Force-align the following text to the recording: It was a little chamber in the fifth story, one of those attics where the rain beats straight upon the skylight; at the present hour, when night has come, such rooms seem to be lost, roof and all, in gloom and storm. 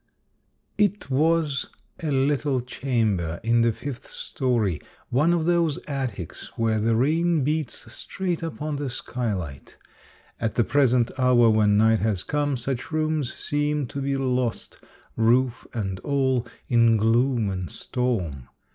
It 0.79 1.11
was 1.11 1.67
a 2.01 2.09
little 2.09 2.59
chamber 2.59 3.39
in 3.43 3.61
the 3.61 3.71
fifth 3.71 4.07
story, 4.09 4.81
one 5.09 5.31
of 5.31 5.45
those 5.45 5.77
attics 5.85 6.57
where 6.57 6.79
the 6.79 6.95
rain 6.95 7.43
beats 7.43 7.93
straight 7.93 8.41
upon 8.41 8.77
the 8.77 8.89
skylight; 8.89 9.77
at 10.39 10.55
the 10.55 10.63
present 10.63 11.11
hour, 11.19 11.51
when 11.51 11.77
night 11.77 11.99
has 11.99 12.23
come, 12.23 12.57
such 12.57 12.91
rooms 12.91 13.31
seem 13.31 13.85
to 13.89 14.01
be 14.01 14.17
lost, 14.17 14.79
roof 15.15 15.67
and 15.71 15.99
all, 15.99 16.47
in 16.67 16.97
gloom 16.97 17.51
and 17.51 17.69
storm. 17.69 18.47